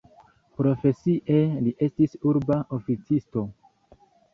[0.61, 3.51] Profesie li estis urba oficisto.